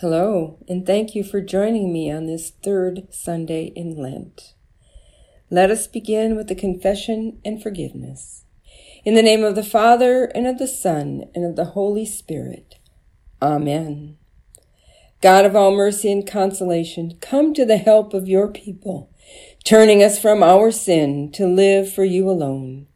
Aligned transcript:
Hello, 0.00 0.58
and 0.68 0.86
thank 0.86 1.16
you 1.16 1.24
for 1.24 1.40
joining 1.40 1.92
me 1.92 2.08
on 2.08 2.26
this 2.26 2.50
third 2.62 3.08
Sunday 3.10 3.72
in 3.74 3.96
Lent. 3.96 4.54
Let 5.50 5.72
us 5.72 5.88
begin 5.88 6.36
with 6.36 6.46
the 6.46 6.54
confession 6.54 7.40
and 7.44 7.60
forgiveness. 7.60 8.44
In 9.04 9.14
the 9.14 9.22
name 9.22 9.42
of 9.42 9.56
the 9.56 9.64
Father, 9.64 10.26
and 10.36 10.46
of 10.46 10.58
the 10.58 10.68
Son, 10.68 11.24
and 11.34 11.44
of 11.44 11.56
the 11.56 11.72
Holy 11.72 12.06
Spirit. 12.06 12.76
Amen. 13.42 14.18
God 15.20 15.44
of 15.44 15.56
all 15.56 15.72
mercy 15.72 16.12
and 16.12 16.24
consolation, 16.24 17.18
come 17.20 17.52
to 17.54 17.64
the 17.64 17.78
help 17.78 18.14
of 18.14 18.28
your 18.28 18.46
people, 18.46 19.10
turning 19.64 20.00
us 20.00 20.16
from 20.16 20.44
our 20.44 20.70
sin 20.70 21.32
to 21.32 21.44
live 21.44 21.92
for 21.92 22.04
you 22.04 22.30
alone. 22.30 22.86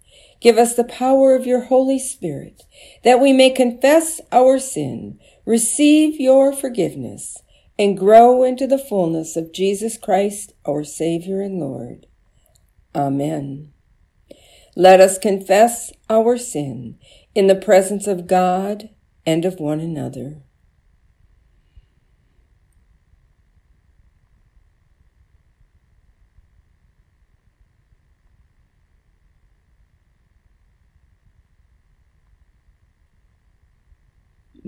Give 0.40 0.56
us 0.56 0.74
the 0.74 0.84
power 0.84 1.34
of 1.34 1.46
your 1.46 1.62
Holy 1.62 1.98
Spirit, 1.98 2.62
that 3.02 3.20
we 3.20 3.32
may 3.32 3.50
confess 3.50 4.20
our 4.30 4.60
sin 4.60 5.18
receive 5.44 6.20
your 6.20 6.52
forgiveness, 6.52 7.38
and 7.78 7.98
grow 7.98 8.42
into 8.42 8.66
the 8.66 8.78
fullness 8.78 9.36
of 9.36 9.52
Jesus 9.52 9.96
Christ, 9.96 10.52
our 10.64 10.84
Savior 10.84 11.40
and 11.40 11.58
Lord. 11.58 12.06
Amen. 12.94 13.72
Let 14.76 15.00
us 15.00 15.18
confess 15.18 15.92
our 16.08 16.36
sin 16.38 16.98
in 17.34 17.46
the 17.46 17.54
presence 17.54 18.06
of 18.06 18.26
God 18.26 18.90
and 19.26 19.44
of 19.44 19.58
one 19.58 19.80
another. 19.80 20.42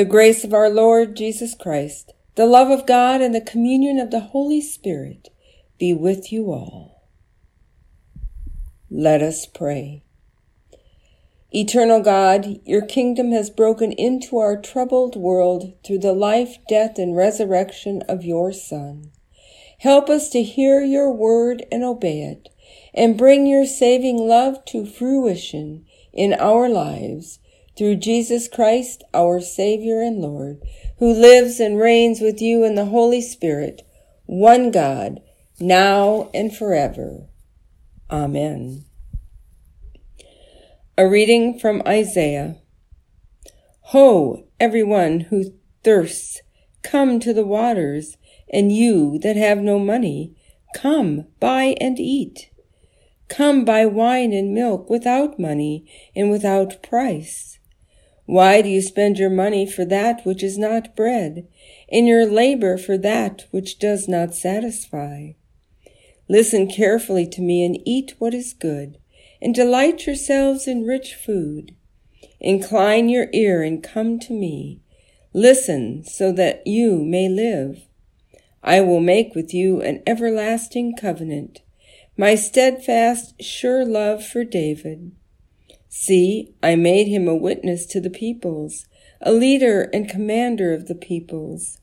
The 0.00 0.06
grace 0.06 0.44
of 0.44 0.54
our 0.54 0.70
Lord 0.70 1.14
Jesus 1.14 1.54
Christ, 1.54 2.14
the 2.34 2.46
love 2.46 2.70
of 2.70 2.86
God, 2.86 3.20
and 3.20 3.34
the 3.34 3.40
communion 3.42 3.98
of 3.98 4.10
the 4.10 4.20
Holy 4.20 4.62
Spirit 4.62 5.28
be 5.78 5.92
with 5.92 6.32
you 6.32 6.52
all. 6.52 7.06
Let 8.88 9.20
us 9.20 9.44
pray. 9.44 10.02
Eternal 11.52 12.00
God, 12.00 12.60
your 12.64 12.80
kingdom 12.80 13.30
has 13.32 13.50
broken 13.50 13.92
into 13.92 14.38
our 14.38 14.58
troubled 14.58 15.16
world 15.16 15.74
through 15.84 15.98
the 15.98 16.14
life, 16.14 16.56
death, 16.66 16.96
and 16.96 17.14
resurrection 17.14 18.00
of 18.08 18.24
your 18.24 18.54
Son. 18.54 19.10
Help 19.80 20.08
us 20.08 20.30
to 20.30 20.42
hear 20.42 20.80
your 20.80 21.12
word 21.12 21.66
and 21.70 21.84
obey 21.84 22.22
it, 22.22 22.48
and 22.94 23.18
bring 23.18 23.46
your 23.46 23.66
saving 23.66 24.16
love 24.16 24.64
to 24.64 24.86
fruition 24.86 25.84
in 26.10 26.32
our 26.32 26.70
lives 26.70 27.38
through 27.76 27.96
Jesus 27.96 28.48
Christ, 28.48 29.02
our 29.14 29.40
Savior 29.40 30.00
and 30.00 30.18
Lord, 30.18 30.60
who 30.98 31.12
lives 31.12 31.60
and 31.60 31.78
reigns 31.78 32.20
with 32.20 32.42
you 32.42 32.64
in 32.64 32.74
the 32.74 32.86
Holy 32.86 33.22
Spirit, 33.22 33.82
one 34.26 34.70
God, 34.70 35.20
now 35.58 36.30
and 36.34 36.54
forever. 36.54 37.28
Amen. 38.10 38.84
A 40.98 41.08
reading 41.08 41.58
from 41.58 41.82
Isaiah. 41.86 42.56
Ho, 43.84 44.44
everyone 44.58 45.20
who 45.20 45.54
thirsts, 45.82 46.42
come 46.82 47.20
to 47.20 47.32
the 47.32 47.46
waters, 47.46 48.16
and 48.52 48.72
you 48.72 49.18
that 49.20 49.36
have 49.36 49.58
no 49.58 49.78
money, 49.78 50.36
come, 50.74 51.26
buy 51.38 51.76
and 51.80 51.98
eat. 51.98 52.50
Come 53.28 53.64
buy 53.64 53.86
wine 53.86 54.32
and 54.32 54.52
milk 54.52 54.90
without 54.90 55.38
money 55.38 55.88
and 56.16 56.30
without 56.30 56.82
price. 56.82 57.59
Why 58.30 58.62
do 58.62 58.68
you 58.68 58.80
spend 58.80 59.18
your 59.18 59.28
money 59.28 59.66
for 59.66 59.84
that 59.86 60.24
which 60.24 60.44
is 60.44 60.56
not 60.56 60.94
bread, 60.94 61.48
and 61.90 62.06
your 62.06 62.24
labor 62.24 62.78
for 62.78 62.96
that 62.96 63.46
which 63.50 63.80
does 63.80 64.06
not 64.06 64.36
satisfy? 64.36 65.32
Listen 66.28 66.68
carefully 66.68 67.26
to 67.26 67.40
me 67.42 67.64
and 67.64 67.76
eat 67.84 68.14
what 68.20 68.32
is 68.32 68.52
good, 68.52 68.98
and 69.42 69.52
delight 69.52 70.06
yourselves 70.06 70.68
in 70.68 70.86
rich 70.86 71.16
food. 71.16 71.74
Incline 72.38 73.08
your 73.08 73.26
ear 73.32 73.64
and 73.64 73.82
come 73.82 74.20
to 74.20 74.32
me. 74.32 74.80
Listen 75.34 76.04
so 76.04 76.30
that 76.30 76.64
you 76.64 77.04
may 77.04 77.28
live. 77.28 77.80
I 78.62 78.80
will 78.80 79.00
make 79.00 79.34
with 79.34 79.52
you 79.52 79.82
an 79.82 80.04
everlasting 80.06 80.94
covenant, 80.94 81.62
my 82.16 82.36
steadfast, 82.36 83.42
sure 83.42 83.84
love 83.84 84.24
for 84.24 84.44
David. 84.44 85.16
See, 85.92 86.54
I 86.62 86.76
made 86.76 87.08
him 87.08 87.26
a 87.26 87.34
witness 87.34 87.84
to 87.86 88.00
the 88.00 88.10
peoples, 88.10 88.86
a 89.20 89.32
leader 89.32 89.90
and 89.92 90.08
commander 90.08 90.72
of 90.72 90.86
the 90.86 90.94
peoples. 90.94 91.78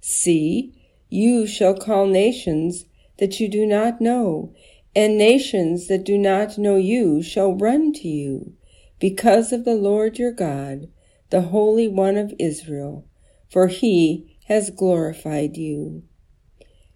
See, 0.00 0.72
you 1.10 1.46
shall 1.46 1.76
call 1.76 2.06
nations 2.06 2.86
that 3.18 3.40
you 3.40 3.48
do 3.48 3.66
not 3.66 4.00
know, 4.00 4.54
and 4.96 5.18
nations 5.18 5.88
that 5.88 6.04
do 6.04 6.16
not 6.16 6.56
know 6.56 6.76
you 6.76 7.22
shall 7.22 7.54
run 7.54 7.92
to 7.92 8.08
you, 8.08 8.54
because 8.98 9.52
of 9.52 9.66
the 9.66 9.74
Lord 9.74 10.18
your 10.18 10.32
God, 10.32 10.88
the 11.28 11.42
Holy 11.42 11.86
One 11.86 12.16
of 12.16 12.32
Israel, 12.38 13.06
for 13.50 13.66
he 13.66 14.38
has 14.46 14.70
glorified 14.70 15.58
you. 15.58 16.02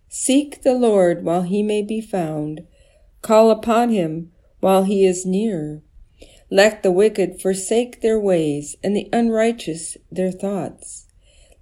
Seek 0.09 0.62
the 0.62 0.75
Lord 0.75 1.25
while 1.25 1.43
he 1.43 1.62
may 1.62 1.83
be 1.83 2.00
found. 2.00 2.67
Call 3.21 3.50
upon 3.50 3.91
him 3.91 4.33
while 4.61 4.85
he 4.85 5.05
is 5.05 5.27
near. 5.27 5.83
Let 6.50 6.83
the 6.83 6.91
wicked 6.91 7.43
forsake 7.43 8.00
their 8.00 8.19
ways, 8.19 8.75
and 8.83 8.97
the 8.97 9.11
unrighteous 9.12 9.99
their 10.11 10.33
thoughts. 10.33 11.06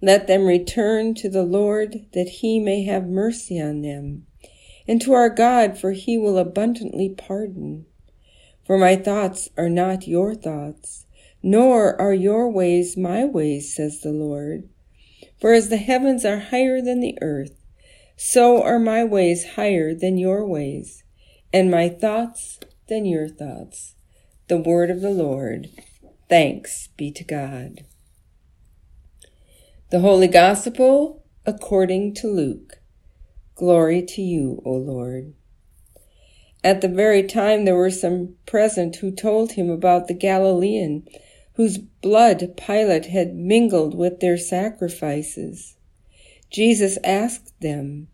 Let 0.01 0.29
them 0.29 0.47
return 0.47 1.15
to 1.15 1.29
the 1.29 1.43
Lord, 1.43 2.07
that 2.13 2.29
he 2.29 2.61
may 2.61 2.85
have 2.85 3.09
mercy 3.09 3.61
on 3.61 3.83
them, 3.83 4.27
and 4.87 5.03
to 5.03 5.13
our 5.13 5.29
God, 5.29 5.77
for 5.77 5.91
he 5.91 6.17
will 6.17 6.39
abundantly 6.39 7.09
pardon. 7.09 7.87
For 8.65 8.79
my 8.79 8.95
thoughts 8.95 9.49
are 9.57 9.69
not 9.69 10.07
your 10.07 10.37
thoughts, 10.37 11.07
nor 11.43 12.01
are 12.01 12.15
your 12.15 12.49
ways 12.49 12.97
my 12.97 13.25
ways, 13.25 13.75
says 13.75 14.01
the 14.01 14.13
Lord. 14.13 14.69
For 15.41 15.53
as 15.53 15.69
the 15.69 15.79
heavens 15.79 16.25
are 16.25 16.39
higher 16.39 16.81
than 16.81 17.01
the 17.01 17.19
earth, 17.21 17.61
so 18.17 18.63
are 18.63 18.79
my 18.79 19.03
ways 19.03 19.55
higher 19.57 19.95
than 19.95 20.17
your 20.17 20.47
ways, 20.47 21.03
and 21.53 21.73
my 21.73 21.89
thoughts 21.89 22.61
than 22.89 23.05
your 23.05 23.29
thoughts. 23.29 23.96
The 24.49 24.59
word 24.59 24.91
of 24.91 25.01
the 25.01 25.11
Lord. 25.11 25.71
Thanks 26.29 26.91
be 26.97 27.11
to 27.11 27.25
God. 27.25 27.81
The 29.91 29.99
Holy 29.99 30.29
Gospel 30.29 31.25
according 31.45 32.15
to 32.15 32.29
Luke. 32.29 32.79
Glory 33.57 34.03
to 34.03 34.23
you, 34.23 34.63
O 34.65 34.71
Lord. 34.71 35.35
At 36.63 36.81
the 36.81 36.87
very 36.89 37.25
time 37.25 37.65
there 37.65 37.75
were 37.75 37.91
some 37.91 38.37
present 38.47 38.95
who 38.95 39.11
told 39.11 39.53
him 39.53 39.69
about 39.69 40.07
the 40.07 40.15
Galilean 40.15 41.09
whose 41.55 41.79
blood 41.79 42.57
Pilate 42.57 43.07
had 43.07 43.35
mingled 43.35 43.97
with 43.97 44.21
their 44.21 44.39
sacrifices. 44.39 45.75
Jesus 46.51 46.99
asked 47.03 47.61
them, 47.61 48.07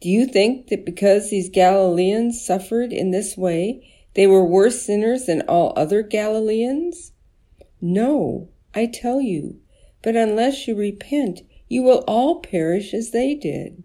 Do 0.00 0.08
you 0.08 0.26
think 0.26 0.66
that 0.66 0.84
because 0.84 1.30
these 1.30 1.48
Galileans 1.48 2.44
suffered 2.44 2.92
in 2.92 3.12
this 3.12 3.36
way, 3.36 3.92
they 4.16 4.26
were 4.26 4.44
worse 4.44 4.82
sinners 4.82 5.26
than 5.26 5.42
all 5.42 5.74
other 5.76 6.02
Galileans? 6.02 7.12
No, 7.82 8.48
I 8.74 8.86
tell 8.86 9.20
you, 9.20 9.60
but 10.02 10.16
unless 10.16 10.66
you 10.66 10.74
repent, 10.74 11.42
you 11.68 11.82
will 11.82 12.02
all 12.08 12.40
perish 12.40 12.94
as 12.94 13.10
they 13.10 13.34
did. 13.34 13.82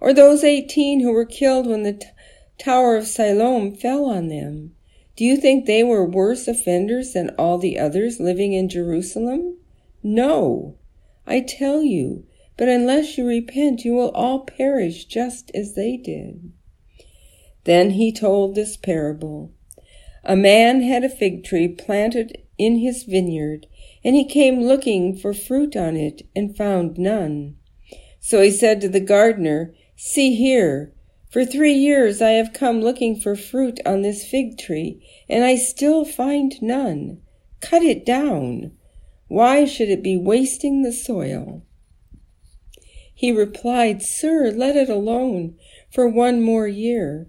Or 0.00 0.12
those 0.12 0.42
eighteen 0.42 1.00
who 1.00 1.12
were 1.12 1.24
killed 1.24 1.66
when 1.66 1.84
the 1.84 1.92
t- 1.92 2.06
Tower 2.58 2.96
of 2.96 3.06
Siloam 3.06 3.74
fell 3.74 4.06
on 4.06 4.28
them. 4.28 4.74
Do 5.14 5.24
you 5.24 5.36
think 5.36 5.64
they 5.64 5.84
were 5.84 6.04
worse 6.04 6.48
offenders 6.48 7.12
than 7.12 7.30
all 7.38 7.56
the 7.56 7.78
others 7.78 8.18
living 8.18 8.52
in 8.52 8.68
Jerusalem? 8.68 9.58
No, 10.02 10.76
I 11.24 11.40
tell 11.40 11.82
you, 11.82 12.26
but 12.56 12.68
unless 12.68 13.16
you 13.16 13.26
repent, 13.26 13.84
you 13.84 13.92
will 13.92 14.10
all 14.10 14.40
perish 14.40 15.04
just 15.04 15.50
as 15.54 15.74
they 15.74 15.96
did. 15.96 16.52
Then 17.66 17.90
he 17.90 18.12
told 18.12 18.54
this 18.54 18.76
parable. 18.76 19.52
A 20.22 20.36
man 20.36 20.82
had 20.82 21.02
a 21.02 21.08
fig 21.08 21.42
tree 21.42 21.66
planted 21.66 22.38
in 22.56 22.78
his 22.78 23.02
vineyard, 23.02 23.66
and 24.04 24.14
he 24.14 24.24
came 24.24 24.62
looking 24.62 25.16
for 25.16 25.34
fruit 25.34 25.76
on 25.76 25.96
it 25.96 26.22
and 26.34 26.56
found 26.56 26.96
none. 26.96 27.56
So 28.20 28.40
he 28.40 28.52
said 28.52 28.80
to 28.80 28.88
the 28.88 29.00
gardener, 29.00 29.74
See 29.96 30.36
here, 30.36 30.92
for 31.28 31.44
three 31.44 31.72
years 31.72 32.22
I 32.22 32.30
have 32.30 32.52
come 32.52 32.80
looking 32.80 33.18
for 33.18 33.34
fruit 33.34 33.80
on 33.84 34.02
this 34.02 34.24
fig 34.24 34.58
tree, 34.58 35.04
and 35.28 35.42
I 35.42 35.56
still 35.56 36.04
find 36.04 36.54
none. 36.62 37.20
Cut 37.60 37.82
it 37.82 38.06
down. 38.06 38.76
Why 39.26 39.64
should 39.64 39.88
it 39.88 40.04
be 40.04 40.16
wasting 40.16 40.82
the 40.82 40.92
soil? 40.92 41.62
He 43.12 43.32
replied, 43.32 44.02
Sir, 44.02 44.52
let 44.54 44.76
it 44.76 44.88
alone 44.88 45.56
for 45.90 46.06
one 46.06 46.42
more 46.42 46.68
year, 46.68 47.26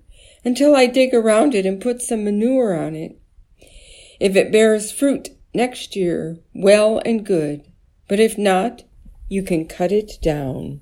until 0.47 0.77
I 0.77 0.85
dig 0.85 1.13
around 1.13 1.53
it 1.53 1.65
and 1.65 1.81
put 1.81 2.01
some 2.01 2.23
manure 2.23 2.73
on 2.73 2.95
it. 2.95 3.19
If 4.17 4.37
it 4.37 4.49
bears 4.49 4.93
fruit 4.93 5.31
next 5.53 5.93
year, 5.93 6.39
well 6.55 7.01
and 7.03 7.25
good, 7.25 7.69
but 8.07 8.21
if 8.21 8.37
not, 8.37 8.83
you 9.27 9.43
can 9.43 9.67
cut 9.67 9.91
it 9.91 10.13
down. 10.21 10.79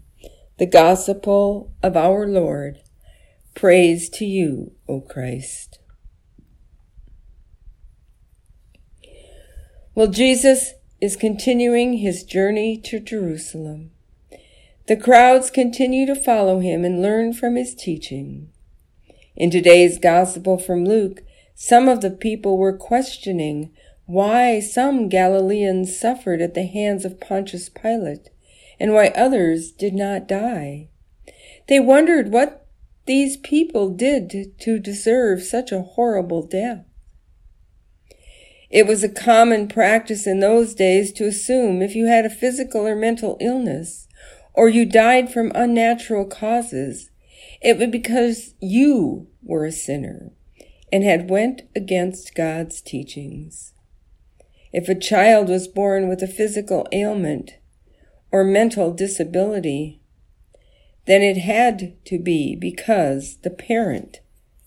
The 0.60 0.68
Gospel 0.68 1.74
of 1.82 1.98
our 1.98 2.28
Lord. 2.28 2.78
Praise 3.56 4.08
to 4.12 4.24
you, 4.24 4.74
O 4.88 5.02
Christ. 5.02 5.80
Well, 9.96 10.08
Jesus 10.08 10.74
is 11.02 11.16
continuing 11.16 11.94
his 11.94 12.24
journey 12.24 12.78
to 12.82 13.00
Jerusalem. 13.00 13.90
The 14.88 14.96
crowds 14.96 15.50
continue 15.50 16.06
to 16.06 16.14
follow 16.14 16.60
him 16.60 16.86
and 16.86 17.02
learn 17.02 17.34
from 17.34 17.56
his 17.56 17.74
teaching. 17.74 18.52
In 19.36 19.52
today's 19.52 20.00
Gospel 20.00 20.58
from 20.58 20.86
Luke, 20.86 21.22
some 21.54 21.90
of 21.90 22.00
the 22.00 22.10
people 22.10 22.58
were 22.58 22.78
questioning 22.78 23.72
why 24.06 24.62
some 24.62 25.10
Galileans 25.10 25.98
suffered 25.98 26.42
at 26.42 26.54
the 26.54 26.66
hands 26.66 27.04
of 27.04 27.20
Pontius 27.20 27.68
Pilate 27.68 28.30
and 28.80 28.94
why 28.94 29.08
others 29.10 29.74
did 29.74 29.94
not 29.94 30.28
die. 30.28 30.88
They 31.68 31.82
wondered 31.82 32.32
what 32.32 32.66
these 33.08 33.36
people 33.36 33.90
did 33.90 34.58
to 34.60 34.80
deserve 34.80 35.44
such 35.44 35.72
a 35.74 35.82
horrible 35.82 36.46
death. 36.48 36.86
It 38.70 38.88
was 38.88 39.04
a 39.04 39.10
common 39.10 39.68
practice 39.68 40.26
in 40.26 40.40
those 40.40 40.74
days 40.74 41.12
to 41.14 41.28
assume 41.28 41.82
if 41.82 41.94
you 41.94 42.06
had 42.06 42.26
a 42.26 42.30
physical 42.30 42.88
or 42.88 42.96
mental 42.96 43.38
illness, 43.42 44.08
or 44.54 44.70
you 44.70 44.86
died 44.86 45.32
from 45.32 45.52
unnatural 45.54 46.26
causes, 46.26 47.12
it 47.62 47.78
was 47.78 47.90
because 47.90 48.54
you 48.60 49.28
were 49.44 49.66
a 49.66 49.72
sinner 49.72 50.32
and 50.92 51.04
had 51.04 51.30
went 51.30 51.64
against 51.76 52.36
God's 52.36 52.82
teachings. 52.82 53.74
If 54.72 54.90
a 54.90 55.00
child 55.00 55.50
was 55.50 55.68
born 55.68 56.08
with 56.08 56.22
a 56.22 56.28
physical 56.28 56.88
ailment 56.92 57.52
or 58.32 58.44
mental 58.44 58.92
disability, 58.92 60.02
then 61.06 61.22
it 61.22 61.38
had 61.38 62.04
to 62.06 62.20
be 62.20 62.56
because 62.56 63.38
the 63.44 63.50
parent 63.50 64.20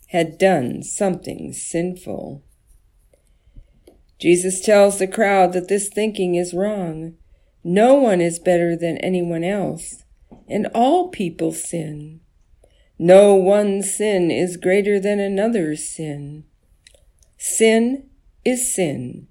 had 0.08 0.38
done 0.38 0.82
something 0.82 1.52
sinful. 1.52 2.42
Jesus 4.18 4.60
tells 4.60 4.98
the 4.98 5.06
crowd 5.06 5.52
that 5.52 5.68
this 5.68 5.88
thinking 5.88 6.34
is 6.34 6.54
wrong 6.54 7.14
no 7.64 7.94
one 7.94 8.20
is 8.20 8.38
better 8.38 8.76
than 8.76 8.96
anyone 8.98 9.44
else, 9.44 10.04
and 10.48 10.68
all 10.74 11.08
people 11.08 11.52
sin. 11.52 12.20
No 12.98 13.36
one 13.36 13.82
sin 13.82 14.30
is 14.30 14.56
greater 14.56 14.98
than 14.98 15.20
another's 15.20 15.88
sin. 15.88 16.44
Sin 17.36 18.10
is 18.44 18.74
sin, 18.74 19.28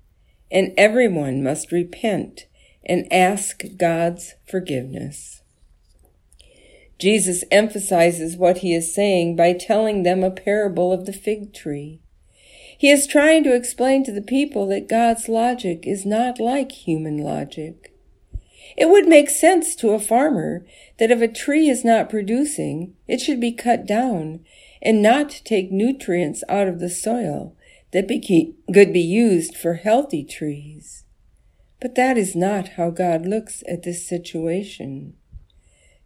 and 0.49 0.73
everyone 0.77 1.43
must 1.43 1.73
repent 1.73 2.47
and 2.85 3.11
ask 3.11 3.63
God's 3.75 4.35
forgiveness. 4.49 5.41
Jesus 6.97 7.43
emphasizes 7.51 8.37
what 8.37 8.59
he 8.59 8.73
is 8.73 8.95
saying 8.95 9.35
by 9.35 9.51
telling 9.51 10.03
them 10.03 10.23
a 10.23 10.31
parable 10.31 10.93
of 10.93 11.05
the 11.05 11.13
fig 11.13 11.53
tree. 11.53 11.99
He 12.77 12.89
is 12.89 13.05
trying 13.05 13.43
to 13.43 13.53
explain 13.53 14.03
to 14.05 14.13
the 14.13 14.21
people 14.21 14.65
that 14.67 14.87
God's 14.87 15.27
logic 15.27 15.85
is 15.85 16.05
not 16.05 16.39
like 16.39 16.71
human 16.71 17.17
logic. 17.17 17.93
It 18.75 18.89
would 18.89 19.07
make 19.07 19.29
sense 19.29 19.75
to 19.77 19.91
a 19.91 19.99
farmer 19.99 20.65
that 20.97 21.11
if 21.11 21.21
a 21.21 21.27
tree 21.27 21.69
is 21.69 21.85
not 21.85 22.09
producing, 22.09 22.95
it 23.07 23.21
should 23.21 23.39
be 23.39 23.51
cut 23.51 23.85
down 23.85 24.41
and 24.81 25.01
not 25.01 25.41
take 25.45 25.71
nutrients 25.71 26.43
out 26.49 26.67
of 26.67 26.79
the 26.79 26.89
soil 26.89 27.55
that 27.91 28.07
could 28.73 28.93
be 28.93 28.99
used 28.99 29.55
for 29.55 29.75
healthy 29.75 30.23
trees. 30.23 31.03
But 31.79 31.95
that 31.95 32.17
is 32.17 32.35
not 32.35 32.69
how 32.69 32.89
God 32.89 33.25
looks 33.25 33.63
at 33.67 33.83
this 33.83 34.07
situation. 34.07 35.13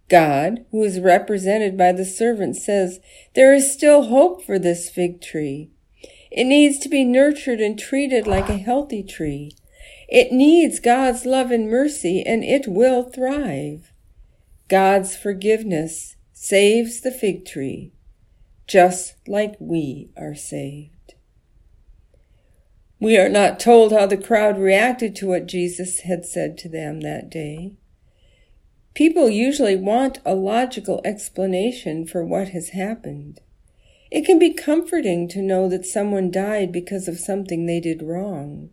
God, 0.09 0.65
who 0.71 0.83
is 0.83 0.99
represented 0.99 1.77
by 1.77 1.93
the 1.93 2.03
servant, 2.03 2.57
says, 2.57 2.99
There 3.33 3.53
is 3.53 3.71
still 3.71 4.03
hope 4.03 4.43
for 4.43 4.59
this 4.59 4.89
fig 4.89 5.21
tree. 5.21 5.69
It 6.29 6.43
needs 6.45 6.77
to 6.79 6.89
be 6.89 7.05
nurtured 7.05 7.61
and 7.61 7.79
treated 7.79 8.27
like 8.27 8.49
a 8.49 8.57
healthy 8.57 9.03
tree. 9.03 9.51
It 10.11 10.33
needs 10.33 10.81
God's 10.81 11.25
love 11.25 11.51
and 11.51 11.69
mercy, 11.69 12.21
and 12.21 12.43
it 12.43 12.67
will 12.67 13.03
thrive. 13.03 13.93
God's 14.67 15.15
forgiveness 15.15 16.17
saves 16.33 16.99
the 16.99 17.11
fig 17.11 17.45
tree, 17.45 17.93
just 18.67 19.15
like 19.25 19.55
we 19.57 20.09
are 20.17 20.35
saved. 20.35 21.13
We 22.99 23.17
are 23.17 23.29
not 23.29 23.57
told 23.57 23.93
how 23.93 24.05
the 24.05 24.17
crowd 24.17 24.59
reacted 24.59 25.15
to 25.15 25.29
what 25.29 25.47
Jesus 25.47 26.01
had 26.01 26.25
said 26.25 26.57
to 26.57 26.67
them 26.69 26.99
that 27.01 27.29
day. 27.29 27.77
People 28.93 29.29
usually 29.29 29.77
want 29.77 30.19
a 30.25 30.35
logical 30.35 30.99
explanation 31.05 32.05
for 32.05 32.25
what 32.25 32.49
has 32.49 32.71
happened. 32.71 33.39
It 34.11 34.25
can 34.25 34.37
be 34.37 34.51
comforting 34.51 35.29
to 35.29 35.41
know 35.41 35.69
that 35.69 35.85
someone 35.85 36.31
died 36.31 36.73
because 36.73 37.07
of 37.07 37.17
something 37.17 37.65
they 37.65 37.79
did 37.79 38.03
wrong. 38.03 38.71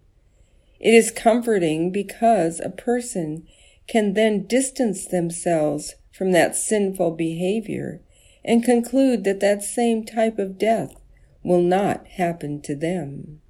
It 0.81 0.95
is 0.95 1.11
comforting 1.11 1.91
because 1.91 2.61
a 2.61 2.71
person 2.71 3.47
can 3.87 4.15
then 4.15 4.47
distance 4.47 5.07
themselves 5.07 5.95
from 6.13 6.33
that 6.33 6.55
sinful 6.55 7.13
behavior 7.13 8.01
and 8.45 8.65
conclude 8.65 9.25
that 9.25 9.41
that 9.41 9.63
same 9.63 10.05
type 10.05 10.39
of 10.39 10.59
death 10.59 10.95
will 11.43 11.63
not 11.63 12.07
happen 12.07 12.61
to 12.63 12.75
them. 12.75 13.41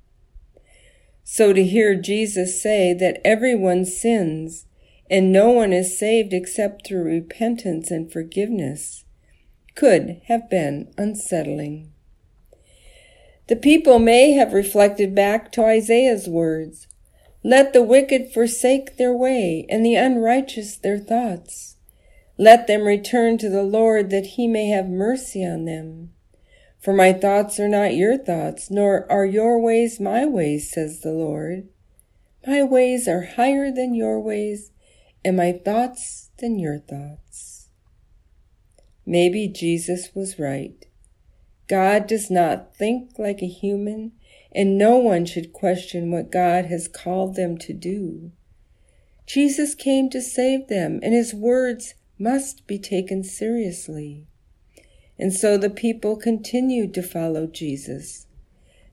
So 1.24 1.52
to 1.52 1.62
hear 1.62 1.94
Jesus 1.94 2.60
say 2.60 2.94
that 2.94 3.20
everyone 3.24 3.84
sins 3.84 4.66
and 5.10 5.32
no 5.32 5.50
one 5.50 5.72
is 5.72 5.98
saved 5.98 6.32
except 6.32 6.86
through 6.86 7.02
repentance 7.04 7.90
and 7.90 8.10
forgiveness 8.10 9.04
could 9.74 10.20
have 10.26 10.48
been 10.50 10.92
unsettling. 10.96 11.92
The 13.48 13.56
people 13.56 13.98
may 13.98 14.32
have 14.32 14.52
reflected 14.52 15.14
back 15.14 15.52
to 15.52 15.64
Isaiah's 15.64 16.28
words, 16.28 16.88
Let 17.48 17.72
the 17.72 17.82
wicked 17.82 18.30
forsake 18.30 18.98
their 18.98 19.14
way, 19.14 19.64
and 19.70 19.82
the 19.82 19.94
unrighteous 19.94 20.76
their 20.76 20.98
thoughts. 20.98 21.76
Let 22.36 22.66
them 22.66 22.82
return 22.82 23.38
to 23.38 23.48
the 23.48 23.62
Lord, 23.62 24.10
that 24.10 24.36
he 24.36 24.46
may 24.46 24.68
have 24.68 24.86
mercy 24.86 25.42
on 25.42 25.64
them. 25.64 26.12
For 26.78 26.92
my 26.92 27.14
thoughts 27.14 27.58
are 27.58 27.66
not 27.66 27.96
your 27.96 28.18
thoughts, 28.18 28.70
nor 28.70 29.10
are 29.10 29.24
your 29.24 29.58
ways 29.58 29.98
my 29.98 30.26
ways, 30.26 30.70
says 30.70 31.00
the 31.00 31.12
Lord. 31.12 31.70
My 32.46 32.62
ways 32.62 33.08
are 33.08 33.22
higher 33.36 33.72
than 33.72 33.94
your 33.94 34.20
ways, 34.20 34.70
and 35.24 35.34
my 35.34 35.52
thoughts 35.52 36.28
than 36.40 36.58
your 36.58 36.78
thoughts. 36.78 37.70
Maybe 39.06 39.48
Jesus 39.48 40.10
was 40.14 40.38
right. 40.38 40.84
God 41.66 42.08
does 42.08 42.30
not 42.30 42.76
think 42.76 43.12
like 43.18 43.40
a 43.40 43.48
human, 43.48 44.12
and 44.54 44.78
no 44.78 44.96
one 44.96 45.26
should 45.26 45.52
question 45.52 46.10
what 46.10 46.32
God 46.32 46.66
has 46.66 46.88
called 46.88 47.36
them 47.36 47.58
to 47.58 47.72
do. 47.72 48.32
Jesus 49.26 49.74
came 49.74 50.08
to 50.10 50.22
save 50.22 50.68
them, 50.68 51.00
and 51.02 51.12
his 51.12 51.34
words 51.34 51.94
must 52.18 52.66
be 52.66 52.78
taken 52.78 53.22
seriously. 53.22 54.26
And 55.18 55.32
so 55.32 55.58
the 55.58 55.70
people 55.70 56.16
continued 56.16 56.94
to 56.94 57.02
follow 57.02 57.46
Jesus, 57.46 58.26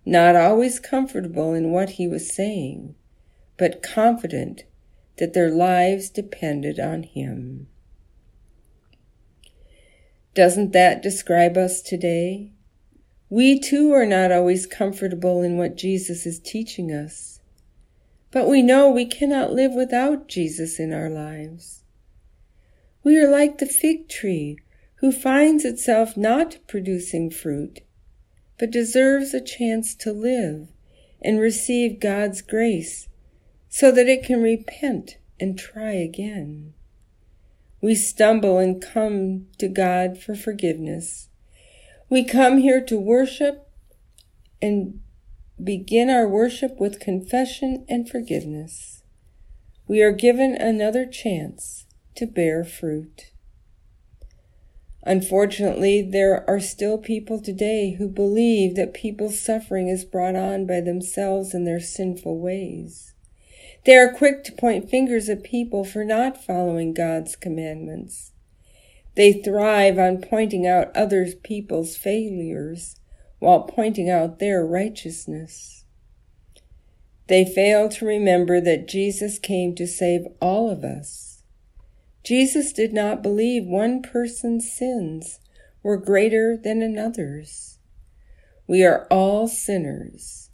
not 0.05 0.35
always 0.35 0.79
comfortable 0.79 1.53
in 1.53 1.71
what 1.71 1.91
he 1.91 2.07
was 2.07 2.33
saying, 2.33 2.95
but 3.57 3.81
confident 3.83 4.63
that 5.17 5.33
their 5.33 5.49
lives 5.49 6.09
depended 6.09 6.79
on 6.79 7.03
him. 7.03 7.67
Doesn't 10.33 10.73
that 10.73 11.01
describe 11.01 11.55
us 11.55 11.81
today? 11.81 12.51
We 13.29 13.59
too 13.59 13.91
are 13.91 14.05
not 14.05 14.31
always 14.31 14.67
comfortable 14.67 15.41
in 15.41 15.57
what 15.57 15.77
Jesus 15.77 16.25
is 16.27 16.39
teaching 16.39 16.91
us, 16.91 17.39
but 18.31 18.47
we 18.47 18.61
know 18.61 18.89
we 18.89 19.05
cannot 19.05 19.51
live 19.51 19.73
without 19.73 20.27
Jesus 20.27 20.79
in 20.79 20.93
our 20.93 21.09
lives. 21.09 21.83
We 23.03 23.17
are 23.17 23.29
like 23.29 23.57
the 23.57 23.65
fig 23.65 24.09
tree 24.09 24.59
who 24.95 25.11
finds 25.11 25.65
itself 25.65 26.15
not 26.15 26.57
producing 26.67 27.31
fruit, 27.31 27.81
but 28.59 28.71
deserves 28.71 29.33
a 29.33 29.41
chance 29.41 29.95
to 29.95 30.11
live 30.11 30.67
and 31.21 31.39
receive 31.39 31.99
God's 31.99 32.41
grace 32.41 33.07
so 33.69 33.91
that 33.91 34.07
it 34.07 34.23
can 34.23 34.41
repent 34.41 35.17
and 35.39 35.57
try 35.57 35.91
again. 35.91 36.73
We 37.81 37.95
stumble 37.95 38.59
and 38.59 38.81
come 38.81 39.47
to 39.57 39.67
God 39.67 40.17
for 40.17 40.35
forgiveness. 40.35 41.29
We 42.09 42.23
come 42.23 42.59
here 42.59 42.81
to 42.85 42.99
worship 42.99 43.67
and 44.61 44.99
begin 45.61 46.09
our 46.09 46.27
worship 46.27 46.79
with 46.79 46.99
confession 46.99 47.85
and 47.89 48.07
forgiveness. 48.07 49.03
We 49.87 50.01
are 50.01 50.11
given 50.11 50.55
another 50.55 51.05
chance 51.05 51.85
to 52.15 52.27
bear 52.27 52.63
fruit. 52.63 53.31
Unfortunately, 55.03 56.01
there 56.01 56.47
are 56.49 56.59
still 56.59 56.97
people 56.97 57.39
today 57.39 57.95
who 57.97 58.07
believe 58.07 58.75
that 58.75 58.93
people's 58.93 59.39
suffering 59.39 59.87
is 59.87 60.03
brought 60.03 60.35
on 60.35 60.65
by 60.65 60.81
themselves 60.81 61.53
and 61.53 61.65
their 61.65 61.79
sinful 61.79 62.39
ways. 62.39 63.13
They 63.85 63.95
are 63.95 64.11
quick 64.11 64.43
to 64.45 64.51
point 64.51 64.89
fingers 64.89 65.29
at 65.29 65.43
people 65.43 65.83
for 65.83 66.03
not 66.03 66.43
following 66.43 66.93
God's 66.93 67.35
commandments. 67.35 68.31
They 69.15 69.33
thrive 69.33 69.97
on 69.97 70.21
pointing 70.21 70.67
out 70.67 70.95
other 70.95 71.27
people's 71.43 71.95
failures 71.95 72.97
while 73.39 73.63
pointing 73.63 74.09
out 74.09 74.39
their 74.39 74.65
righteousness. 74.65 75.85
They 77.27 77.45
fail 77.45 77.89
to 77.89 78.05
remember 78.05 78.61
that 78.61 78.87
Jesus 78.87 79.39
came 79.39 79.73
to 79.75 79.87
save 79.87 80.27
all 80.41 80.69
of 80.69 80.83
us. 80.83 81.43
Jesus 82.23 82.73
did 82.73 82.93
not 82.93 83.23
believe 83.23 83.65
one 83.65 84.01
person's 84.01 84.71
sins 84.71 85.39
were 85.81 85.97
greater 85.97 86.57
than 86.57 86.81
another's. 86.81 87.79
We 88.67 88.83
are 88.83 89.07
all 89.09 89.47
sinners 89.47 90.49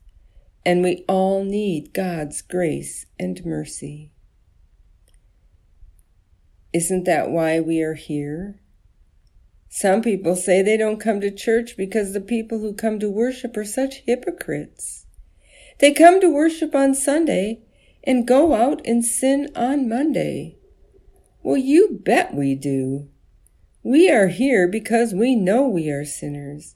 and 0.65 0.83
we 0.83 1.03
all 1.07 1.43
need 1.43 1.93
God's 1.93 2.41
grace 2.41 3.05
and 3.17 3.43
mercy. 3.45 4.10
Isn't 6.73 7.03
that 7.03 7.29
why 7.29 7.59
we 7.59 7.81
are 7.81 7.95
here? 7.95 8.59
Some 9.67 10.01
people 10.01 10.35
say 10.35 10.61
they 10.61 10.77
don't 10.77 10.99
come 10.99 11.21
to 11.21 11.31
church 11.31 11.75
because 11.77 12.13
the 12.13 12.21
people 12.21 12.59
who 12.59 12.73
come 12.73 12.99
to 12.99 13.09
worship 13.09 13.55
are 13.57 13.65
such 13.65 14.03
hypocrites. 14.05 15.05
They 15.79 15.93
come 15.93 16.21
to 16.21 16.29
worship 16.29 16.75
on 16.75 16.93
Sunday 16.93 17.61
and 18.03 18.27
go 18.27 18.53
out 18.53 18.81
and 18.85 19.03
sin 19.05 19.49
on 19.55 19.89
Monday. 19.89 20.57
Well, 21.43 21.57
you 21.57 21.99
bet 22.03 22.33
we 22.33 22.55
do. 22.55 23.09
We 23.83 24.09
are 24.11 24.27
here 24.27 24.67
because 24.67 25.13
we 25.13 25.35
know 25.35 25.67
we 25.67 25.89
are 25.89 26.05
sinners 26.05 26.75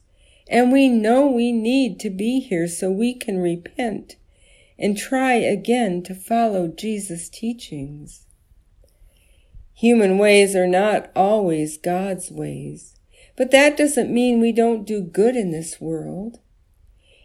and 0.50 0.72
we 0.72 0.90
know 0.90 1.28
we 1.28 1.52
need 1.52 2.00
to 2.02 2.10
be 2.10 2.40
here 2.40 2.68
so 2.68 2.92
we 2.92 3.14
can 3.14 3.38
repent 3.38 4.16
and 4.78 4.98
try 4.98 5.34
again 5.34 6.04
to 6.04 6.16
follow 6.16 6.68
Jesus' 6.68 7.30
teachings. 7.30 8.25
Human 9.76 10.18
ways 10.18 10.56
are 10.56 10.68
not 10.68 11.12
always 11.18 11.78
God's 11.78 12.32
ways, 12.32 12.96
but 13.36 13.52
that 13.52 13.76
doesn't 13.76 14.14
mean 14.14 14.40
we 14.40 14.54
don't 14.54 14.88
do 14.88 15.02
good 15.02 15.36
in 15.36 15.52
this 15.52 15.82
world. 15.82 16.40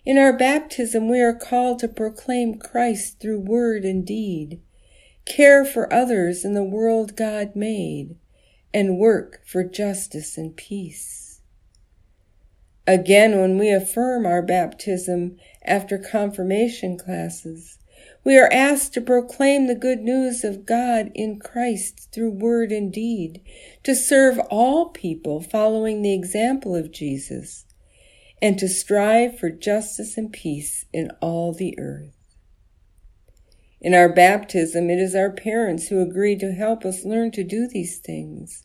In 0.05 0.19
our 0.19 0.37
baptism, 0.37 1.09
we 1.09 1.21
are 1.21 1.33
called 1.35 1.79
to 1.79 1.89
proclaim 1.89 2.59
Christ 2.59 3.21
through 3.21 3.41
word 3.41 3.85
and 3.85 4.05
deed, 4.05 4.61
care 5.25 5.65
for 5.65 5.93
others 5.93 6.45
in 6.45 6.55
the 6.55 6.65
world 6.65 7.17
God 7.17 7.55
made, 7.55 8.17
and 8.75 8.99
work 8.99 9.43
for 9.47 9.63
justice 9.63 10.37
and 10.37 10.57
peace. 10.57 11.43
Again, 12.85 13.39
when 13.39 13.59
we 13.59 13.71
affirm 13.71 14.27
our 14.27 14.43
baptism 14.43 15.37
after 15.65 15.99
confirmation 15.99 16.99
classes, 16.99 17.79
we 18.23 18.37
are 18.37 18.53
asked 18.53 18.93
to 18.93 19.01
proclaim 19.01 19.67
the 19.67 19.75
good 19.75 20.01
news 20.01 20.45
of 20.45 20.67
God 20.67 21.11
in 21.15 21.39
Christ 21.39 22.11
through 22.13 22.33
word 22.33 22.71
and 22.71 22.93
deed, 22.93 23.41
to 23.83 23.95
serve 23.95 24.39
all 24.51 24.91
people 24.91 25.41
following 25.41 26.03
the 26.03 26.13
example 26.13 26.77
of 26.77 26.93
Jesus, 26.93 27.65
and 28.43 28.59
to 28.59 28.69
strive 28.69 29.39
for 29.39 29.49
justice 29.49 30.19
and 30.19 30.31
peace 30.31 30.85
in 30.93 31.11
all 31.23 31.55
the 31.55 31.79
earth. 31.79 32.13
In 33.81 33.95
our 33.95 34.13
baptism, 34.13 34.91
it 34.91 34.99
is 34.99 35.15
our 35.15 35.33
parents 35.33 35.89
who 35.89 36.03
agree 36.03 36.37
to 36.37 36.53
help 36.53 36.85
us 36.85 37.07
learn 37.07 37.31
to 37.33 37.43
do 37.43 37.67
these 37.67 37.99
things. 37.99 38.65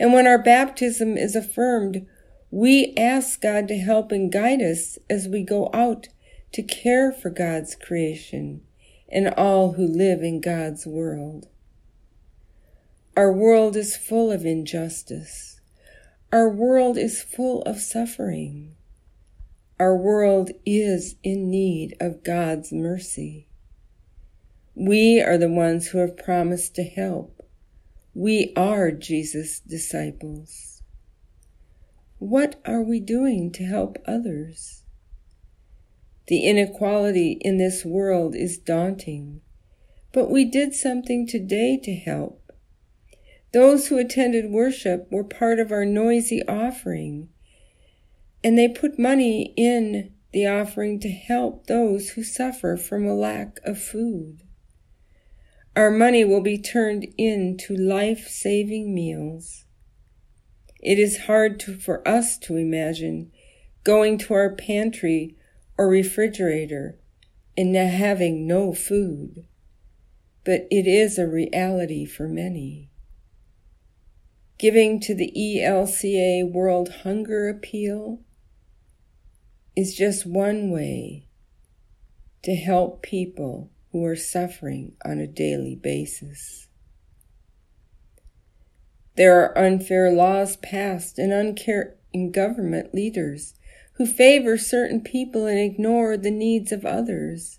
And 0.00 0.12
when 0.12 0.26
our 0.26 0.42
baptism 0.42 1.16
is 1.16 1.36
affirmed, 1.36 2.06
we 2.50 2.92
ask 2.96 3.40
God 3.40 3.68
to 3.68 3.78
help 3.78 4.10
and 4.10 4.32
guide 4.32 4.60
us 4.60 4.98
as 5.08 5.28
we 5.28 5.44
go 5.44 5.70
out 5.72 6.08
to 6.52 6.64
care 6.64 7.12
for 7.12 7.30
God's 7.30 7.76
creation 7.76 8.62
and 9.10 9.28
all 9.36 9.72
who 9.72 9.86
live 9.86 10.22
in 10.22 10.40
God's 10.40 10.86
world. 10.86 11.48
Our 13.16 13.32
world 13.32 13.76
is 13.76 13.96
full 13.96 14.30
of 14.30 14.46
injustice. 14.46 15.60
Our 16.32 16.48
world 16.48 16.96
is 16.96 17.22
full 17.22 17.62
of 17.62 17.80
suffering. 17.80 18.76
Our 19.80 19.96
world 19.96 20.50
is 20.64 21.16
in 21.22 21.50
need 21.50 21.96
of 22.00 22.22
God's 22.22 22.72
mercy. 22.72 23.48
We 24.74 25.20
are 25.20 25.36
the 25.36 25.50
ones 25.50 25.88
who 25.88 25.98
have 25.98 26.16
promised 26.16 26.74
to 26.76 26.84
help. 26.84 27.44
We 28.14 28.52
are 28.56 28.90
Jesus' 28.90 29.60
disciples. 29.60 30.82
What 32.18 32.60
are 32.64 32.82
we 32.82 33.00
doing 33.00 33.50
to 33.52 33.64
help 33.64 33.98
others? 34.06 34.79
The 36.30 36.46
inequality 36.46 37.38
in 37.40 37.56
this 37.56 37.84
world 37.84 38.36
is 38.36 38.56
daunting, 38.56 39.40
but 40.12 40.30
we 40.30 40.44
did 40.44 40.76
something 40.76 41.26
today 41.26 41.76
to 41.82 41.92
help. 41.92 42.52
Those 43.52 43.88
who 43.88 43.98
attended 43.98 44.48
worship 44.48 45.08
were 45.10 45.24
part 45.24 45.58
of 45.58 45.72
our 45.72 45.84
noisy 45.84 46.40
offering, 46.46 47.30
and 48.44 48.56
they 48.56 48.68
put 48.68 48.96
money 48.96 49.52
in 49.56 50.12
the 50.32 50.46
offering 50.46 51.00
to 51.00 51.08
help 51.08 51.66
those 51.66 52.10
who 52.10 52.22
suffer 52.22 52.76
from 52.76 53.04
a 53.04 53.12
lack 53.12 53.58
of 53.64 53.82
food. 53.82 54.44
Our 55.74 55.90
money 55.90 56.24
will 56.24 56.42
be 56.42 56.58
turned 56.58 57.08
into 57.18 57.74
life 57.74 58.28
saving 58.28 58.94
meals. 58.94 59.64
It 60.78 61.00
is 61.00 61.22
hard 61.22 61.58
to, 61.60 61.76
for 61.76 62.06
us 62.06 62.38
to 62.38 62.54
imagine 62.54 63.32
going 63.82 64.16
to 64.18 64.34
our 64.34 64.54
pantry 64.54 65.34
or 65.80 65.88
refrigerator 65.88 66.94
and 67.56 67.74
having 67.74 68.46
no 68.46 68.74
food, 68.74 69.46
but 70.44 70.66
it 70.70 70.86
is 70.86 71.16
a 71.16 71.26
reality 71.26 72.04
for 72.04 72.28
many. 72.28 72.90
Giving 74.58 75.00
to 75.00 75.14
the 75.14 75.32
ELCA 75.34 76.52
World 76.52 76.90
Hunger 77.02 77.48
Appeal 77.48 78.20
is 79.74 79.96
just 79.96 80.26
one 80.26 80.70
way 80.70 81.24
to 82.42 82.54
help 82.54 83.00
people 83.00 83.70
who 83.90 84.04
are 84.04 84.16
suffering 84.16 84.92
on 85.02 85.18
a 85.18 85.26
daily 85.26 85.76
basis. 85.76 86.68
There 89.16 89.40
are 89.40 89.56
unfair 89.56 90.12
laws 90.12 90.58
passed 90.58 91.18
and 91.18 91.32
uncaring 91.32 92.32
government 92.32 92.94
leaders 92.94 93.54
who 94.00 94.06
favor 94.06 94.56
certain 94.56 94.98
people 94.98 95.44
and 95.44 95.58
ignore 95.58 96.16
the 96.16 96.30
needs 96.30 96.72
of 96.72 96.86
others. 96.86 97.58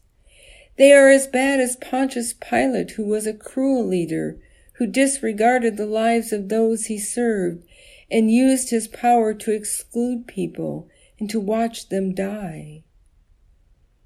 They 0.76 0.92
are 0.92 1.08
as 1.08 1.28
bad 1.28 1.60
as 1.60 1.76
Pontius 1.76 2.34
Pilate, 2.34 2.90
who 2.90 3.06
was 3.06 3.28
a 3.28 3.34
cruel 3.36 3.88
leader 3.88 4.40
who 4.78 4.88
disregarded 4.88 5.78
the 5.78 5.86
lives 5.86 6.34
of 6.34 6.50
those 6.50 6.88
he 6.88 6.98
served 6.98 7.64
and 8.10 8.32
used 8.32 8.72
his 8.72 8.88
power 8.88 9.36
to 9.36 9.52
exclude 9.52 10.26
people 10.26 10.90
and 11.20 11.30
to 11.30 11.40
watch 11.40 11.90
them 11.90 12.12
die. 12.12 12.86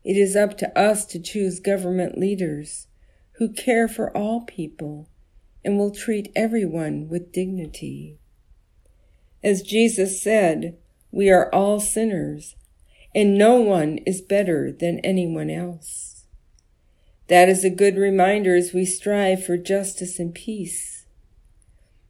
It 0.03 0.17
is 0.17 0.35
up 0.35 0.57
to 0.57 0.77
us 0.77 1.05
to 1.05 1.21
choose 1.21 1.61
government 1.61 2.17
leaders 2.17 2.87
who 3.37 3.53
care 3.53 3.87
for 3.87 4.11
all 4.11 4.41
people 4.41 5.07
and 5.63 5.77
will 5.77 5.91
treat 5.91 6.33
everyone 6.35 7.07
with 7.07 7.31
dignity. 7.31 8.17
As 9.41 9.61
Jesus 9.61 10.21
said, 10.21 10.75
we 11.15 11.29
are 11.29 11.49
all 11.55 11.79
sinners, 11.79 12.57
and 13.15 13.37
no 13.37 13.55
one 13.55 13.99
is 13.99 14.19
better 14.19 14.69
than 14.69 14.99
anyone 14.99 15.49
else. 15.49 16.25
That 17.29 17.47
is 17.47 17.63
a 17.63 17.69
good 17.69 17.95
reminder 17.95 18.53
as 18.53 18.73
we 18.73 18.83
strive 18.83 19.45
for 19.45 19.55
justice 19.55 20.19
and 20.19 20.35
peace. 20.35 21.05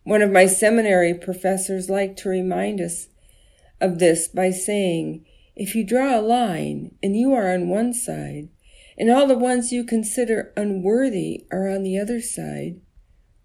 One 0.05 0.23
of 0.23 0.31
my 0.31 0.47
seminary 0.47 1.13
professors 1.13 1.87
liked 1.87 2.17
to 2.19 2.29
remind 2.29 2.81
us 2.81 3.09
of 3.79 3.99
this 3.99 4.27
by 4.27 4.49
saying, 4.49 5.23
if 5.55 5.75
you 5.75 5.85
draw 5.85 6.19
a 6.19 6.19
line 6.19 6.95
and 7.03 7.15
you 7.15 7.31
are 7.31 7.53
on 7.53 7.69
one 7.69 7.93
side, 7.93 8.49
and 8.97 9.11
all 9.11 9.27
the 9.27 9.37
ones 9.37 9.71
you 9.71 9.83
consider 9.83 10.51
unworthy 10.57 11.45
are 11.51 11.69
on 11.69 11.83
the 11.83 11.99
other 11.99 12.21
side, 12.21 12.81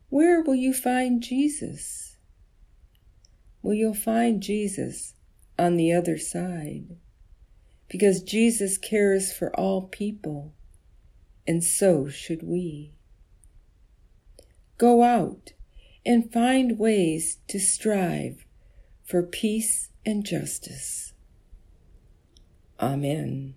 where 0.09 0.41
will 0.41 0.55
you 0.55 0.73
find 0.73 1.23
Jesus? 1.23 2.17
Well, 3.61 3.75
you'll 3.75 3.93
find 3.93 4.43
Jesus 4.43 5.13
on 5.61 5.77
the 5.77 5.93
other 5.93 6.17
side, 6.17 6.97
because 7.89 8.23
Jesus 8.23 8.79
cares 8.79 9.33
for 9.33 9.55
all 9.55 9.83
people, 9.83 10.55
and 11.47 11.63
so 11.63 12.09
should 12.09 12.43
we. 12.43 12.93
Go 14.79 15.03
out 15.03 15.53
and 16.07 16.33
find 16.33 16.79
ways 16.79 17.39
to 17.49 17.61
strive 17.61 18.47
for 19.05 19.23
peace 19.23 19.91
and 20.07 20.25
justice. 20.25 21.13
Amen. 22.81 23.55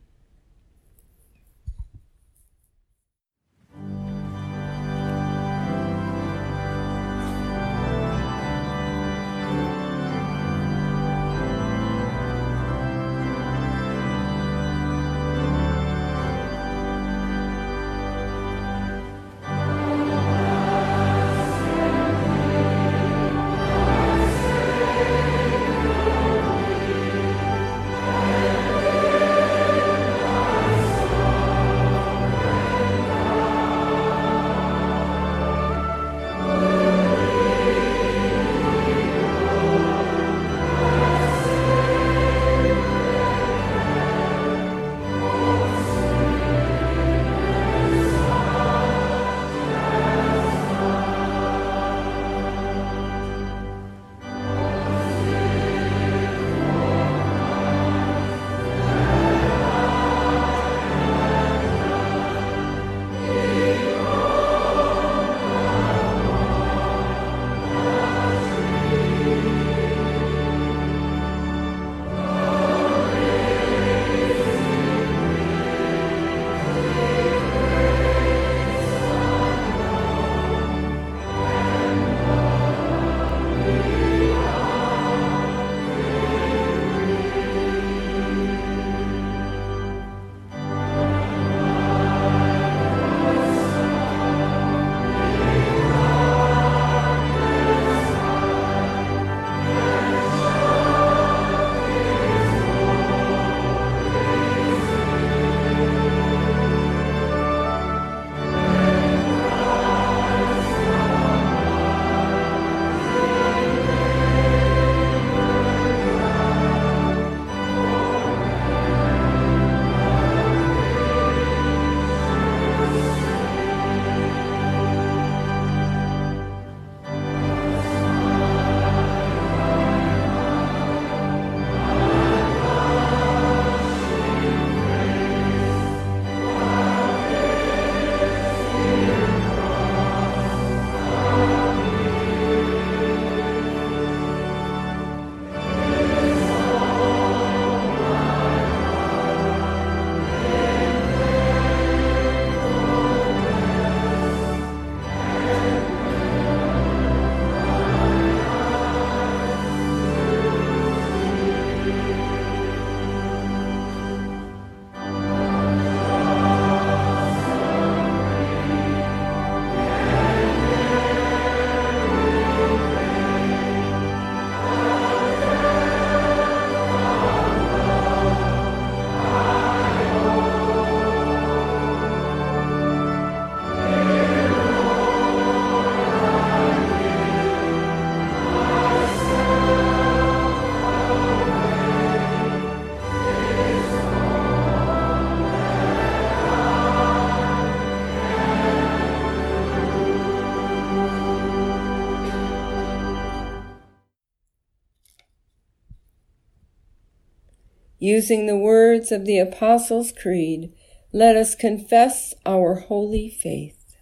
Using 208.04 208.48
the 208.48 208.58
words 208.58 209.14
of 209.14 209.24
the 209.24 209.40
Apostles' 209.40 210.12
Creed, 210.12 210.70
let 211.14 211.38
us 211.38 211.56
confess 211.56 212.34
our 212.46 212.76
holy 212.76 213.30
faith. 213.30 213.96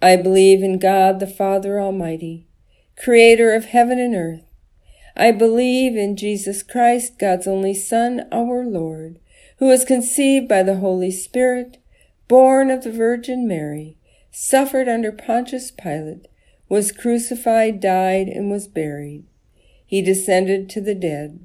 I 0.00 0.14
believe 0.14 0.62
in 0.62 0.78
God 0.78 1.18
the 1.18 1.26
Father 1.26 1.80
Almighty, 1.80 2.46
creator 2.96 3.52
of 3.52 3.64
heaven 3.64 3.98
and 3.98 4.14
earth. 4.14 4.44
I 5.16 5.32
believe 5.32 5.96
in 5.96 6.16
Jesus 6.16 6.62
Christ, 6.62 7.18
God's 7.18 7.48
only 7.48 7.74
Son, 7.74 8.28
our 8.30 8.64
Lord, 8.64 9.18
who 9.58 9.66
was 9.66 9.84
conceived 9.84 10.46
by 10.46 10.62
the 10.62 10.76
Holy 10.76 11.10
Spirit, 11.10 11.82
born 12.28 12.70
of 12.70 12.84
the 12.84 12.92
Virgin 12.92 13.48
Mary, 13.48 13.96
suffered 14.30 14.88
under 14.88 15.10
Pontius 15.10 15.72
Pilate, 15.72 16.28
was 16.68 16.92
crucified, 16.92 17.80
died, 17.80 18.28
and 18.28 18.48
was 18.48 18.68
buried. 18.68 19.24
He 19.84 20.00
descended 20.00 20.70
to 20.70 20.80
the 20.80 20.94
dead. 20.94 21.44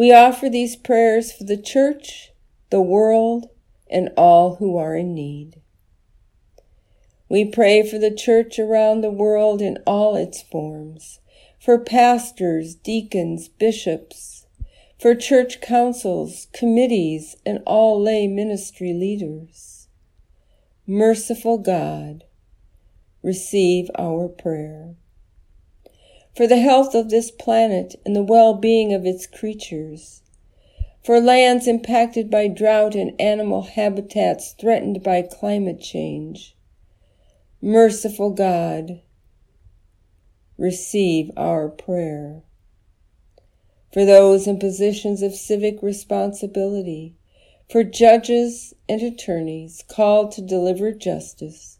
we 0.00 0.14
offer 0.14 0.48
these 0.48 0.76
prayers 0.76 1.30
for 1.30 1.44
the 1.44 1.58
church, 1.58 2.30
the 2.70 2.80
world, 2.80 3.50
and 3.90 4.08
all 4.16 4.54
who 4.54 4.78
are 4.78 4.96
in 4.96 5.12
need. 5.12 5.60
We 7.28 7.44
pray 7.44 7.86
for 7.86 7.98
the 7.98 8.10
church 8.10 8.58
around 8.58 9.02
the 9.02 9.10
world 9.10 9.60
in 9.60 9.76
all 9.86 10.16
its 10.16 10.40
forms, 10.40 11.20
for 11.58 11.78
pastors, 11.78 12.74
deacons, 12.74 13.50
bishops, 13.50 14.46
for 14.98 15.14
church 15.14 15.60
councils, 15.60 16.46
committees, 16.54 17.36
and 17.44 17.58
all 17.66 18.00
lay 18.02 18.26
ministry 18.26 18.94
leaders. 18.94 19.86
Merciful 20.86 21.58
God, 21.58 22.24
receive 23.22 23.90
our 23.98 24.28
prayer. 24.28 24.94
For 26.36 26.46
the 26.46 26.60
health 26.60 26.94
of 26.94 27.10
this 27.10 27.30
planet 27.30 27.96
and 28.04 28.14
the 28.14 28.22
well-being 28.22 28.92
of 28.92 29.04
its 29.04 29.26
creatures. 29.26 30.22
For 31.04 31.20
lands 31.20 31.66
impacted 31.66 32.30
by 32.30 32.48
drought 32.48 32.94
and 32.94 33.20
animal 33.20 33.62
habitats 33.62 34.52
threatened 34.52 35.02
by 35.02 35.22
climate 35.22 35.80
change. 35.80 36.56
Merciful 37.62 38.30
God, 38.30 39.00
receive 40.56 41.30
our 41.36 41.68
prayer 41.68 42.42
for 43.92 44.04
those 44.04 44.46
in 44.46 44.58
positions 44.58 45.20
of 45.22 45.34
civic 45.34 45.82
responsibility, 45.82 47.14
for 47.68 47.82
judges 47.82 48.72
and 48.88 49.02
attorneys 49.02 49.84
called 49.88 50.32
to 50.32 50.40
deliver 50.40 50.92
justice, 50.92 51.78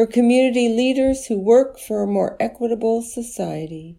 for 0.00 0.06
community 0.06 0.66
leaders 0.66 1.26
who 1.26 1.38
work 1.38 1.78
for 1.78 2.02
a 2.02 2.06
more 2.06 2.34
equitable 2.40 3.02
society. 3.02 3.98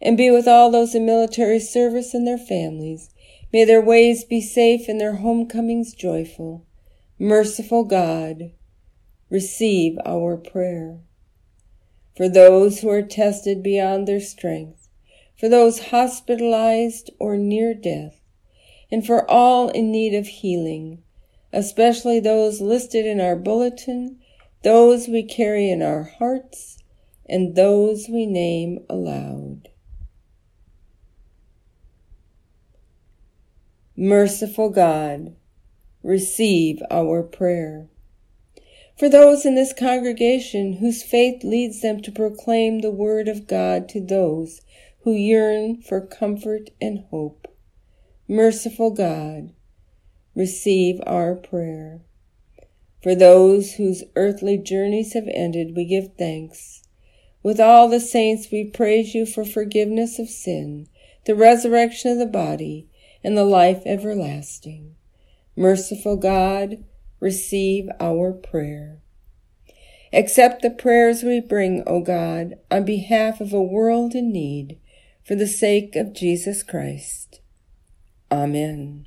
And 0.00 0.16
be 0.16 0.30
with 0.30 0.46
all 0.46 0.70
those 0.70 0.94
in 0.94 1.04
military 1.04 1.58
service 1.58 2.14
and 2.14 2.24
their 2.24 2.38
families. 2.38 3.10
May 3.52 3.64
their 3.64 3.80
ways 3.80 4.22
be 4.22 4.40
safe 4.40 4.88
and 4.88 5.00
their 5.00 5.16
homecomings 5.16 5.92
joyful. 5.92 6.64
Merciful 7.18 7.82
God, 7.82 8.52
receive 9.28 9.98
our 10.06 10.36
prayer. 10.36 11.00
For 12.16 12.28
those 12.28 12.78
who 12.78 12.88
are 12.88 13.02
tested 13.02 13.64
beyond 13.64 14.06
their 14.06 14.20
strength, 14.20 14.88
for 15.36 15.48
those 15.48 15.88
hospitalized 15.88 17.10
or 17.18 17.36
near 17.36 17.74
death, 17.74 18.20
and 18.92 19.04
for 19.04 19.28
all 19.28 19.68
in 19.68 19.90
need 19.90 20.14
of 20.14 20.28
healing, 20.28 21.02
especially 21.52 22.20
those 22.20 22.60
listed 22.60 23.04
in 23.04 23.20
our 23.20 23.34
bulletin, 23.34 24.20
those 24.62 25.08
we 25.08 25.22
carry 25.22 25.70
in 25.70 25.82
our 25.82 26.04
hearts, 26.18 26.78
and 27.28 27.54
those 27.54 28.08
we 28.08 28.26
name 28.26 28.80
aloud. 28.88 29.68
Merciful 33.96 34.70
God, 34.70 35.34
receive 36.02 36.82
our 36.90 37.22
prayer. 37.22 37.88
For 38.98 39.08
those 39.08 39.44
in 39.44 39.54
this 39.54 39.72
congregation 39.72 40.74
whose 40.74 41.02
faith 41.02 41.44
leads 41.44 41.82
them 41.82 42.00
to 42.02 42.12
proclaim 42.12 42.80
the 42.80 42.90
word 42.90 43.28
of 43.28 43.46
God 43.46 43.88
to 43.90 44.00
those 44.00 44.62
who 45.00 45.12
yearn 45.12 45.80
for 45.82 46.00
comfort 46.00 46.70
and 46.80 47.04
hope. 47.10 47.46
Merciful 48.26 48.90
God, 48.90 49.52
receive 50.34 51.00
our 51.06 51.34
prayer. 51.34 52.00
For 53.06 53.14
those 53.14 53.74
whose 53.74 54.02
earthly 54.16 54.58
journeys 54.58 55.12
have 55.12 55.28
ended, 55.28 55.76
we 55.76 55.84
give 55.84 56.16
thanks. 56.18 56.82
With 57.40 57.60
all 57.60 57.88
the 57.88 58.00
saints, 58.00 58.48
we 58.50 58.64
praise 58.64 59.14
you 59.14 59.26
for 59.26 59.44
forgiveness 59.44 60.18
of 60.18 60.28
sin, 60.28 60.88
the 61.24 61.36
resurrection 61.36 62.10
of 62.10 62.18
the 62.18 62.26
body, 62.26 62.88
and 63.22 63.36
the 63.36 63.44
life 63.44 63.80
everlasting. 63.86 64.96
Merciful 65.54 66.16
God, 66.16 66.82
receive 67.20 67.88
our 68.00 68.32
prayer. 68.32 68.98
Accept 70.12 70.62
the 70.62 70.70
prayers 70.70 71.22
we 71.22 71.38
bring, 71.38 71.84
O 71.86 72.00
God, 72.00 72.54
on 72.72 72.84
behalf 72.84 73.40
of 73.40 73.52
a 73.52 73.62
world 73.62 74.16
in 74.16 74.32
need 74.32 74.80
for 75.24 75.36
the 75.36 75.46
sake 75.46 75.94
of 75.94 76.12
Jesus 76.12 76.64
Christ. 76.64 77.38
Amen. 78.32 79.06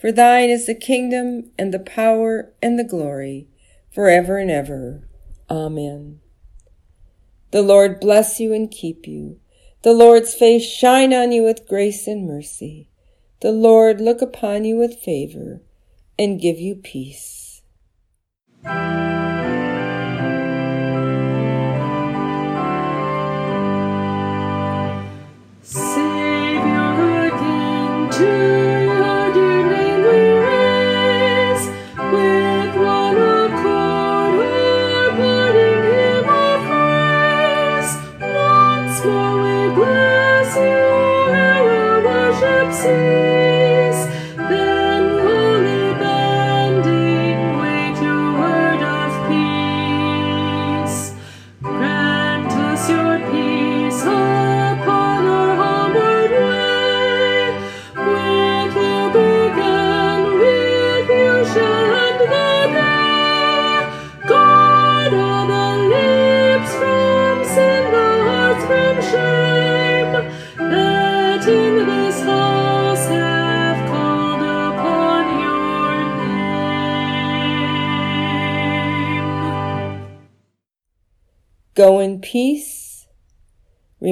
For 0.00 0.10
thine 0.10 0.48
is 0.48 0.64
the 0.64 0.74
kingdom 0.74 1.50
and 1.58 1.74
the 1.74 1.78
power 1.78 2.54
and 2.62 2.78
the 2.78 2.84
glory 2.84 3.48
forever 3.92 4.38
and 4.38 4.50
ever. 4.50 5.06
Amen. 5.50 6.20
The 7.50 7.60
Lord 7.60 8.00
bless 8.00 8.40
you 8.40 8.54
and 8.54 8.70
keep 8.70 9.06
you. 9.06 9.40
The 9.82 9.92
Lord's 9.92 10.34
face 10.34 10.64
shine 10.64 11.12
on 11.12 11.32
you 11.32 11.42
with 11.42 11.68
grace 11.68 12.06
and 12.06 12.26
mercy. 12.26 12.88
The 13.40 13.52
Lord 13.52 14.00
look 14.00 14.22
upon 14.22 14.64
you 14.64 14.76
with 14.76 15.00
favor 15.00 15.60
and 16.18 16.40
give 16.40 16.58
you 16.58 16.76
peace. 16.76 17.60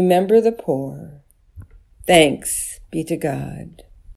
Remember 0.09 0.41
the 0.41 0.53
poor. 0.53 1.21
Thanks 2.07 2.81
be 2.91 3.05
to 3.05 3.17
God. 3.19 3.83